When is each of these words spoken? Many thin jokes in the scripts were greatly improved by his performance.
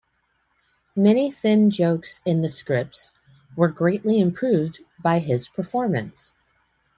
Many 0.95 1.29
thin 1.29 1.69
jokes 1.69 2.21
in 2.25 2.41
the 2.41 2.49
scripts 2.49 3.13
were 3.55 3.67
greatly 3.67 4.19
improved 4.19 4.79
by 4.99 5.19
his 5.19 5.47
performance. 5.47 6.31